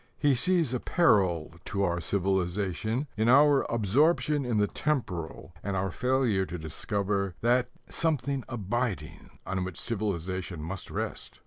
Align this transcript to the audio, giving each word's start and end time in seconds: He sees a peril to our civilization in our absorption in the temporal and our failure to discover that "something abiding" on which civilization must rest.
He 0.17 0.33
sees 0.33 0.73
a 0.73 0.79
peril 0.79 1.51
to 1.65 1.83
our 1.83 2.01
civilization 2.01 3.05
in 3.15 3.29
our 3.29 3.71
absorption 3.71 4.43
in 4.45 4.57
the 4.57 4.65
temporal 4.65 5.53
and 5.61 5.75
our 5.75 5.91
failure 5.91 6.43
to 6.47 6.57
discover 6.57 7.35
that 7.41 7.69
"something 7.87 8.43
abiding" 8.49 9.29
on 9.45 9.63
which 9.63 9.79
civilization 9.79 10.59
must 10.59 10.89
rest. 10.89 11.39